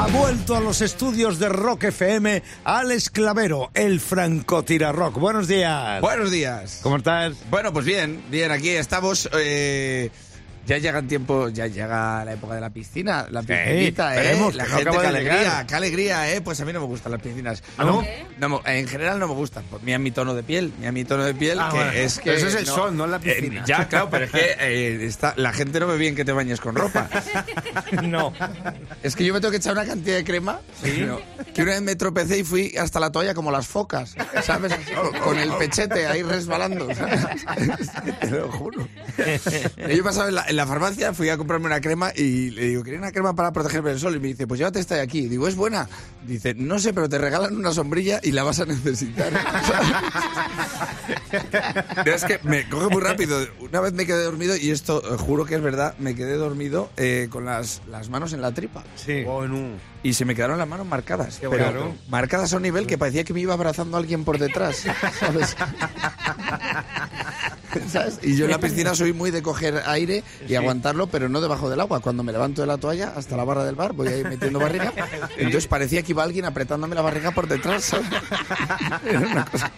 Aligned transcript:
Ha 0.00 0.06
vuelto 0.06 0.56
a 0.56 0.60
los 0.60 0.80
estudios 0.80 1.38
de 1.38 1.50
Rock 1.50 1.84
FM 1.84 2.42
Alex 2.64 3.10
Clavero, 3.10 3.70
el 3.74 4.00
francotirarrock. 4.00 5.18
Buenos 5.18 5.46
días. 5.46 6.00
Buenos 6.00 6.30
días. 6.30 6.80
¿Cómo 6.82 6.96
estás? 6.96 7.34
Bueno, 7.50 7.70
pues 7.70 7.84
bien, 7.84 8.24
bien, 8.30 8.50
aquí 8.50 8.70
estamos. 8.70 9.28
eh, 9.34 10.10
ya 10.66 10.78
llega 10.78 10.98
el 11.00 11.06
tiempo, 11.08 11.48
ya 11.48 11.66
llega 11.66 12.24
la 12.24 12.32
época 12.32 12.54
de 12.54 12.60
la 12.60 12.70
piscina, 12.70 13.26
la 13.30 13.42
piscinita, 13.42 14.14
¿eh? 14.22 14.38
La 14.54 14.64
gente, 14.66 14.90
qué 14.90 15.06
alegría, 15.06 15.64
qué 15.66 15.74
alegría, 15.74 16.32
¿eh? 16.32 16.40
Pues 16.40 16.60
a 16.60 16.64
mí 16.64 16.72
no 16.72 16.80
me 16.80 16.86
gustan 16.86 17.12
las 17.12 17.20
piscinas. 17.20 17.62
¿Ah, 17.76 17.84
no? 17.84 18.04
No, 18.38 18.62
en 18.66 18.86
general 18.86 19.18
no 19.18 19.26
me 19.28 19.34
gustan. 19.34 19.64
Pues 19.70 19.82
mira 19.82 19.98
mi 19.98 20.10
tono 20.10 20.34
de 20.34 20.42
piel, 20.42 20.72
mira 20.78 20.92
mi 20.92 21.04
tono 21.04 21.24
de 21.24 21.34
piel, 21.34 21.58
Ah, 21.60 21.68
que 21.70 21.76
bueno. 21.76 21.92
es 21.92 22.18
que... 22.18 22.24
Pero 22.24 22.36
eso 22.38 22.46
es 22.48 22.54
el 22.54 22.66
sol, 22.66 22.96
no 22.96 23.06
la 23.06 23.16
eh, 23.16 23.20
piscina. 23.20 23.64
ya, 23.66 23.88
claro, 23.88 24.08
pero 24.10 24.24
es 24.26 24.30
que 24.30 24.56
eh, 24.60 25.04
está, 25.06 25.34
la 25.36 25.52
gente 25.52 25.80
no 25.80 25.86
ve 25.88 25.96
bien 25.96 26.14
que 26.14 26.24
te 26.24 26.32
bañes 26.32 26.60
con 26.60 26.74
ropa. 26.74 27.08
No. 28.02 28.32
Es 29.02 29.16
que 29.16 29.24
yo 29.24 29.32
me 29.34 29.40
tengo 29.40 29.50
que 29.50 29.56
echar 29.58 29.72
una 29.72 29.84
cantidad 29.84 30.16
de 30.16 30.24
crema 30.24 30.60
pero 30.82 31.20
que 31.54 31.62
una 31.62 31.72
vez 31.72 31.82
me 31.82 31.96
tropecé 31.96 32.38
y 32.38 32.44
fui 32.44 32.76
hasta 32.76 33.00
la 33.00 33.10
toalla 33.10 33.34
como 33.34 33.50
las 33.50 33.66
focas, 33.66 34.14
¿sabes? 34.42 34.72
Con- 34.94 35.20
Con 35.20 35.38
el 35.38 35.50
pechete 35.54 36.06
ahí 36.06 36.22
resbalando, 36.22 36.88
¿sabes? 36.94 37.36
Te 38.20 38.30
lo 38.30 38.50
juro. 38.50 38.86
Yo 39.94 40.04
pasaba 40.04 40.28
en 40.28 40.34
la, 40.36 40.46
en 40.50 40.56
la 40.56 40.66
farmacia, 40.66 41.14
fui 41.14 41.28
a 41.28 41.36
comprarme 41.36 41.66
una 41.66 41.80
crema 41.80 42.12
y 42.14 42.50
le 42.50 42.66
digo, 42.66 42.82
quería 42.82 42.98
una 42.98 43.12
crema 43.12 43.34
para 43.36 43.52
protegerme 43.52 43.90
del 43.90 44.00
sol. 44.00 44.16
Y 44.16 44.18
me 44.18 44.28
dice, 44.28 44.48
pues 44.48 44.58
llévate 44.58 44.80
esta 44.80 44.96
de 44.96 45.02
aquí. 45.02 45.28
Digo, 45.28 45.46
¿es 45.46 45.54
buena? 45.54 45.88
Dice, 46.26 46.54
no 46.54 46.80
sé, 46.80 46.92
pero 46.92 47.08
te 47.08 47.18
regalan 47.18 47.56
una 47.56 47.72
sombrilla 47.72 48.18
y 48.22 48.32
la 48.32 48.42
vas 48.42 48.58
a 48.58 48.66
necesitar. 48.66 49.32
Pero 52.04 52.16
es 52.16 52.24
que 52.24 52.40
me 52.42 52.68
coge 52.68 52.88
muy 52.88 53.02
rápido. 53.02 53.46
Una 53.60 53.80
vez 53.80 53.92
me 53.92 54.06
quedé 54.06 54.22
dormido, 54.24 54.56
y 54.56 54.70
esto 54.70 55.02
eh, 55.02 55.16
juro 55.18 55.44
que 55.44 55.54
es 55.56 55.62
verdad, 55.62 55.94
me 55.98 56.14
quedé 56.14 56.34
dormido 56.34 56.90
eh, 56.96 57.28
con 57.30 57.44
las, 57.44 57.82
las 57.88 58.08
manos 58.10 58.32
en 58.32 58.40
la 58.40 58.52
tripa. 58.52 58.84
Sí. 58.96 59.24
Y 60.02 60.14
se 60.14 60.24
me 60.24 60.34
quedaron 60.34 60.58
las 60.58 60.68
manos 60.68 60.86
marcadas. 60.86 61.38
Qué 61.38 61.48
pero 61.48 61.64
bueno. 61.64 61.96
marcadas 62.08 62.52
a 62.52 62.56
un 62.56 62.62
nivel 62.62 62.86
que 62.86 62.98
parecía 62.98 63.24
que 63.24 63.32
me 63.34 63.40
iba 63.40 63.54
abrazando 63.54 63.96
a 63.96 64.00
alguien 64.00 64.24
por 64.24 64.38
detrás. 64.38 64.84
¿Sabes? 65.20 65.56
¿Sabes? 67.90 68.18
Y 68.22 68.36
yo 68.36 68.44
en 68.46 68.50
la 68.50 68.58
piscina 68.58 68.94
soy 68.94 69.12
muy 69.12 69.30
de 69.30 69.42
coger 69.42 69.82
aire 69.86 70.22
y 70.48 70.54
aguantarlo, 70.54 71.06
pero 71.06 71.28
no 71.28 71.40
debajo 71.40 71.70
del 71.70 71.80
agua. 71.80 72.00
Cuando 72.00 72.22
me 72.22 72.32
levanto 72.32 72.60
de 72.62 72.66
la 72.66 72.78
toalla 72.78 73.12
hasta 73.16 73.36
la 73.36 73.44
barra 73.44 73.64
del 73.64 73.74
bar, 73.74 73.92
voy 73.92 74.08
ahí 74.08 74.24
metiendo 74.24 74.58
barriga. 74.58 74.92
Entonces 75.36 75.66
parecía 75.66 76.02
que 76.02 76.12
iba 76.12 76.22
alguien 76.22 76.44
apretándome 76.44 76.94
la 76.94 77.02
barriga 77.02 77.30
por 77.30 77.46
detrás. 77.48 77.84
¿sabes? 77.84 78.06
Era 79.06 79.18
una 79.20 79.44
cosa. 79.44 79.70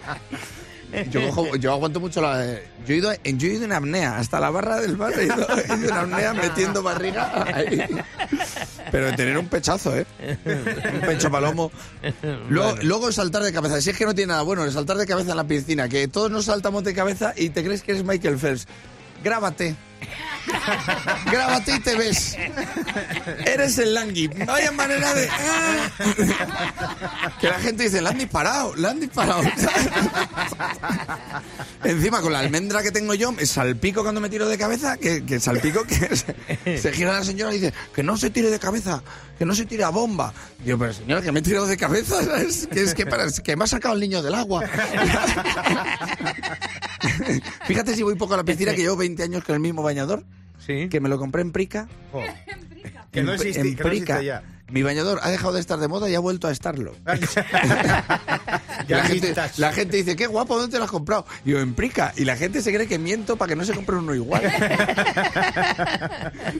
Yo, 1.10 1.22
cojo- 1.30 1.56
yo 1.56 1.72
aguanto 1.72 2.00
mucho 2.00 2.20
la. 2.20 2.44
Yo 2.86 2.94
he, 2.94 2.98
ido, 2.98 3.10
yo 3.24 3.48
he 3.48 3.52
ido 3.54 3.64
en 3.64 3.72
apnea, 3.72 4.18
hasta 4.18 4.38
la 4.40 4.50
barra 4.50 4.78
del 4.78 4.96
bar 4.96 5.12
he 5.18 5.24
ido, 5.24 5.46
he 5.56 5.76
ido 5.78 5.88
en 5.88 5.96
apnea 5.96 6.34
metiendo 6.34 6.82
barriga. 6.82 7.32
ahí. 7.54 7.82
Pero 8.92 9.06
de 9.06 9.12
tener 9.14 9.38
un 9.38 9.48
pechazo, 9.48 9.96
¿eh? 9.96 10.06
Un 10.46 11.00
pecho 11.00 11.30
palomo. 11.30 11.72
Luego, 12.50 12.76
luego 12.82 13.10
saltar 13.10 13.42
de 13.42 13.52
cabeza. 13.52 13.80
Si 13.80 13.88
es 13.88 13.96
que 13.96 14.04
no 14.04 14.14
tiene 14.14 14.32
nada 14.32 14.42
bueno, 14.42 14.70
saltar 14.70 14.98
de 14.98 15.06
cabeza 15.06 15.30
en 15.30 15.38
la 15.38 15.44
piscina, 15.44 15.88
que 15.88 16.06
todos 16.08 16.30
nos 16.30 16.44
saltamos 16.44 16.84
de 16.84 16.92
cabeza 16.94 17.32
y 17.34 17.48
te 17.48 17.64
crees 17.64 17.82
que 17.82 17.92
eres 17.92 18.04
Michael 18.04 18.38
Phelps. 18.38 18.68
Grábate. 19.22 19.76
Grábate 21.30 21.76
y 21.76 21.80
te 21.80 21.96
ves. 21.96 22.36
Eres 23.46 23.78
el 23.78 23.94
Langui. 23.94 24.28
Vaya 24.28 24.72
manera 24.72 25.14
de. 25.14 25.28
Que 27.40 27.48
la 27.48 27.58
gente 27.60 27.84
dice, 27.84 28.00
la 28.00 28.10
han 28.10 28.18
disparado, 28.18 28.74
la 28.76 28.90
han 28.90 29.00
disparado. 29.00 29.42
Encima, 31.84 32.20
con 32.20 32.32
la 32.32 32.40
almendra 32.40 32.82
que 32.82 32.90
tengo 32.90 33.14
yo, 33.14 33.32
me 33.32 33.46
salpico 33.46 34.02
cuando 34.02 34.20
me 34.20 34.28
tiro 34.28 34.48
de 34.48 34.58
cabeza, 34.58 34.96
que, 34.96 35.40
salpico 35.40 35.84
que 35.84 36.16
se, 36.16 36.92
gira 36.92 37.12
la 37.12 37.24
señora 37.24 37.52
y 37.54 37.58
dice, 37.58 37.74
que 37.94 38.02
no 38.02 38.16
se 38.16 38.30
tire 38.30 38.50
de 38.50 38.58
cabeza, 38.58 39.02
que 39.38 39.44
no 39.44 39.54
se 39.54 39.66
tire 39.66 39.84
a 39.84 39.90
bomba. 39.90 40.32
Digo, 40.64 40.78
pero 40.78 40.92
señora, 40.92 41.22
que 41.22 41.32
me 41.32 41.40
he 41.40 41.42
tirado 41.42 41.66
de 41.66 41.76
cabeza. 41.76 42.18
Que 42.72 42.82
es 42.82 42.94
que, 42.94 43.04
que 43.42 43.56
me 43.56 43.64
ha 43.64 43.66
sacado 43.66 43.94
el 43.94 44.00
niño 44.00 44.22
del 44.22 44.34
agua. 44.34 44.64
Fíjate 47.66 47.94
si 47.94 48.02
voy 48.02 48.14
poco 48.16 48.34
a 48.34 48.38
la 48.38 48.44
piscina, 48.44 48.72
que 48.74 48.82
llevo 48.82 48.96
20 48.96 49.22
años 49.22 49.44
con 49.44 49.54
el 49.54 49.60
mismo 49.60 49.82
bañador, 49.82 50.24
Sí. 50.58 50.88
que 50.88 51.00
me 51.00 51.08
lo 51.08 51.18
compré 51.18 51.42
en 51.42 51.52
Prica. 51.52 51.88
Que 53.12 53.22
no 53.22 53.32
En- 53.34 53.40
existe- 53.40 53.60
en 53.60 53.76
que 53.76 53.82
no 53.84 53.90
Prica. 53.90 54.14
existe 54.14 54.24
ya. 54.24 54.42
Mi 54.70 54.82
bañador 54.82 55.20
ha 55.22 55.28
dejado 55.30 55.52
de 55.52 55.60
estar 55.60 55.78
de 55.78 55.86
moda 55.86 56.08
y 56.08 56.14
ha 56.14 56.18
vuelto 56.20 56.48
a 56.48 56.50
estarlo. 56.50 56.94
Ya 58.88 58.98
la, 58.98 59.04
gente, 59.04 59.34
la 59.56 59.72
gente 59.72 59.96
dice, 59.96 60.16
qué 60.16 60.26
guapo, 60.26 60.56
¿dónde 60.56 60.72
te 60.72 60.78
lo 60.78 60.84
has 60.84 60.90
comprado? 60.90 61.24
Y 61.44 61.50
yo, 61.52 61.60
en 61.60 61.74
Prica. 61.74 62.12
Y 62.16 62.24
la 62.24 62.36
gente 62.36 62.62
se 62.62 62.72
cree 62.74 62.86
que 62.86 62.98
miento 62.98 63.36
para 63.36 63.50
que 63.50 63.56
no 63.56 63.64
se 63.64 63.72
compre 63.72 63.96
uno 63.96 64.14
igual. 64.14 64.42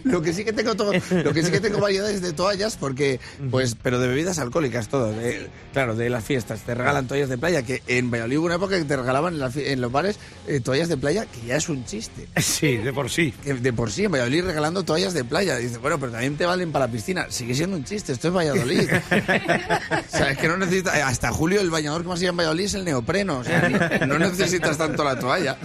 lo 0.04 0.22
que 0.22 0.32
sí 0.32 0.44
que 0.44 0.52
tengo 0.52 0.74
todo, 0.74 0.92
lo 0.92 1.32
que 1.32 1.42
sí 1.42 1.50
que 1.50 1.60
tengo 1.60 1.80
variedades 1.80 2.22
de 2.22 2.32
toallas, 2.32 2.76
porque, 2.76 3.20
pues, 3.50 3.76
pero 3.82 3.98
de 3.98 4.08
bebidas 4.08 4.38
alcohólicas 4.38 4.88
todo. 4.88 5.12
de- 5.12 5.48
claro, 5.72 5.94
de 5.94 6.10
las 6.10 6.24
fiestas. 6.24 6.60
Te 6.60 6.74
regalan 6.74 7.06
toallas 7.06 7.28
de 7.28 7.38
playa, 7.38 7.62
que 7.62 7.82
en 7.86 8.10
Valladolid 8.10 8.36
hubo 8.38 8.46
una 8.46 8.54
época 8.56 8.78
que 8.78 8.84
te 8.84 8.96
regalaban 8.96 9.34
en, 9.34 9.40
la 9.40 9.50
en 9.54 9.80
los 9.80 9.90
bares 9.90 10.18
eh, 10.46 10.60
toallas 10.60 10.88
de 10.88 10.96
playa, 10.96 11.26
que 11.26 11.46
ya 11.46 11.56
es 11.56 11.68
un 11.68 11.84
chiste. 11.84 12.28
Sí, 12.36 12.76
de 12.76 12.92
por 12.92 13.10
sí. 13.10 13.32
Que 13.44 13.54
de 13.54 13.72
por 13.72 13.90
sí 13.90 14.04
en 14.04 14.12
Valladolid 14.12 14.44
regalando 14.44 14.84
toallas 14.84 15.14
de 15.14 15.24
playa. 15.24 15.56
Dice, 15.56 15.78
bueno, 15.78 15.98
pero 15.98 16.12
también 16.12 16.36
te 16.36 16.46
valen 16.46 16.72
para 16.72 16.86
la 16.86 16.92
piscina. 16.92 17.26
Sigue 17.28 17.54
siendo 17.54 17.76
un 17.76 17.84
chiste, 17.84 18.12
esto 18.12 18.28
es 18.28 18.34
Valladolid. 18.34 18.88
o 19.10 20.16
sea, 20.16 20.30
es 20.30 20.38
que 20.38 20.48
no 20.48 20.56
Hasta 21.04 21.30
julio 21.32 21.60
el 21.60 21.70
bañador 21.70 22.02
que 22.02 22.08
en 22.20 22.36
Valladolid 22.36 22.64
es 22.64 22.74
el 22.74 22.84
neopreno. 22.84 23.38
O 23.38 23.44
sea, 23.44 23.68
no 24.06 24.18
necesitas 24.18 24.76
tanto 24.78 25.02
la 25.04 25.18
toalla. 25.18 25.56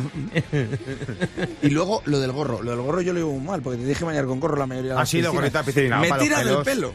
y 1.61 1.69
luego 1.69 2.01
lo 2.05 2.19
del 2.19 2.31
gorro. 2.31 2.61
Lo 2.61 2.71
del 2.71 2.81
gorro 2.81 3.01
yo 3.01 3.13
lo 3.13 3.19
llevo 3.19 3.33
muy 3.33 3.47
mal, 3.47 3.61
porque 3.61 3.79
te 3.79 3.85
dije 3.85 4.03
bañar 4.05 4.25
con 4.25 4.39
gorro 4.39 4.57
la 4.57 4.65
mayoría 4.67 4.91
de 4.91 4.97
Ha 4.97 4.99
las 5.01 5.09
sido 5.09 5.31
piscinas. 5.31 5.41
gorrita 5.53 5.63
piscina, 5.63 5.99
Me 5.99 6.09
para 6.09 6.19
los 6.21 6.27
tira 6.27 6.37
del 6.43 6.47
pelos. 6.63 6.65
pelo. 6.65 6.93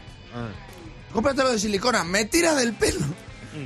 Cómpratelo 1.13 1.51
de 1.51 1.59
silicona, 1.59 2.03
me 2.03 2.25
tira 2.25 2.55
del 2.55 2.73
pelo. 2.73 3.01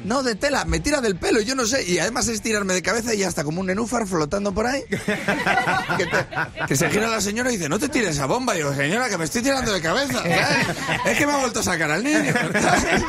No, 0.06 0.24
de 0.24 0.36
tela, 0.36 0.66
me 0.66 0.80
tira 0.80 1.02
del 1.02 1.16
pelo, 1.18 1.40
yo 1.42 1.56
no 1.56 1.66
sé. 1.66 1.84
Y 1.90 2.00
además 2.00 2.28
es 2.28 2.42
tirarme 2.42 2.74
de 2.74 2.82
cabeza 2.82 3.14
y 3.14 3.24
hasta 3.24 3.44
como 3.44 3.62
un 3.62 3.68
nenúfar 3.68 4.08
flotando 4.08 4.54
por 4.54 4.66
ahí. 4.68 4.82
que, 4.90 6.06
te- 6.06 6.66
que 6.68 6.76
se 6.76 6.90
gira 6.90 7.08
la 7.08 7.22
señora 7.22 7.50
y 7.52 7.58
dice, 7.58 7.70
no 7.70 7.80
te 7.80 7.90
tires 7.90 8.12
esa 8.12 8.26
bomba. 8.26 8.56
Y 8.56 8.60
yo, 8.60 8.74
señora, 8.74 9.10
que 9.10 9.18
me 9.18 9.26
estoy 9.26 9.42
tirando 9.42 9.72
de 9.74 9.82
cabeza. 9.82 10.14
¿sabes? 10.22 10.68
Es 11.06 11.18
que 11.18 11.26
me 11.26 11.34
ha 11.34 11.38
vuelto 11.38 11.60
a 11.60 11.64
sacar 11.64 11.92
al 11.92 12.04
niño. 12.04 12.34
¿sabes? 12.62 13.04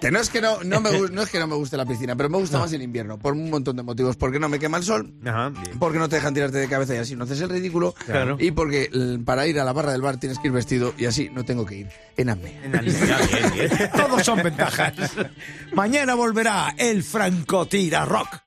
que 0.00 0.10
no 0.10 0.20
es 0.20 0.30
que 0.30 0.40
no, 0.40 0.62
no, 0.64 0.80
me, 0.80 0.90
no 1.10 1.22
es 1.22 1.30
que 1.30 1.38
no 1.38 1.46
me 1.46 1.54
guste 1.56 1.76
la 1.76 1.86
piscina, 1.86 2.16
pero 2.16 2.28
me 2.28 2.38
gusta 2.38 2.58
más 2.58 2.72
el 2.72 2.82
invierno, 2.82 3.18
por 3.18 3.32
un 3.34 3.50
montón 3.50 3.76
de 3.76 3.82
motivos. 3.82 4.16
Porque 4.16 4.38
no 4.38 4.48
me 4.48 4.58
quema 4.58 4.78
el 4.78 4.84
sol, 4.84 5.12
Ajá, 5.24 5.52
porque 5.78 5.98
no 5.98 6.08
te 6.08 6.16
dejan 6.16 6.34
tirarte 6.34 6.58
de 6.58 6.68
cabeza 6.68 6.94
y 6.94 6.98
así 6.98 7.16
no 7.16 7.24
haces 7.24 7.40
el 7.40 7.48
ridículo. 7.50 7.94
Claro. 8.06 8.36
Y 8.40 8.50
porque 8.52 8.90
para 9.24 9.46
ir 9.46 9.58
a 9.60 9.64
la 9.64 9.72
barra 9.72 9.92
del 9.92 10.02
bar 10.02 10.18
tienes 10.18 10.38
que 10.38 10.48
ir 10.48 10.52
vestido 10.52 10.94
y 10.98 11.06
así 11.06 11.30
no 11.32 11.44
tengo 11.44 11.64
que 11.66 11.76
ir 11.76 11.88
en 12.16 12.26
bien, 12.42 12.72
bien. 12.72 13.90
Todos 13.96 14.24
son 14.24 14.42
ventajas. 14.42 14.92
Mañana 15.72 16.14
volverá 16.14 16.74
el 16.78 17.02
francotirarrock. 17.02 18.42